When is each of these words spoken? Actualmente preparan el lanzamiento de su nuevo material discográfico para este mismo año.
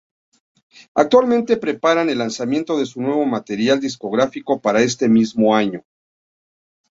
Actualmente 0.95 1.57
preparan 1.57 2.09
el 2.09 2.17
lanzamiento 2.17 2.75
de 2.79 2.87
su 2.87 3.01
nuevo 3.03 3.23
material 3.27 3.79
discográfico 3.79 4.59
para 4.59 4.81
este 4.81 5.07
mismo 5.07 5.55
año. 5.55 5.83